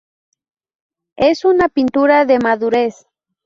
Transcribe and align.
Es 1.19 1.45
una 1.45 1.69
pintura 1.69 2.25
de 2.25 2.39
madurez. 2.39 3.05